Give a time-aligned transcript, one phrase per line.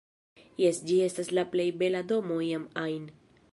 [0.61, 3.09] Jes, ĝi estas la plej bela domo iam ajn